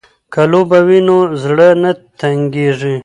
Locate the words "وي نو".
0.87-1.17